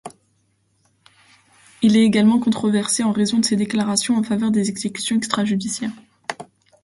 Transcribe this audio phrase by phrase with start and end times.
[1.83, 5.93] Il est également controversé en raison de ses déclarations en faveur des exécutions extrajudiciaires.